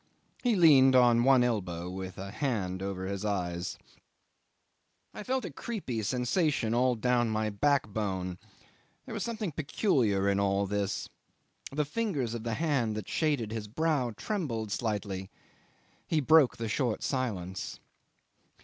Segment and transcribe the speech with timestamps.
[0.41, 3.77] He leaned on one elbow with a hand over his eyes.
[5.13, 8.39] 'I felt a creepy sensation all down my backbone;
[9.05, 11.07] there was something peculiar in all this.
[11.71, 15.29] The fingers of the hand that shaded his brow trembled slightly.
[16.07, 17.79] He broke the short silence.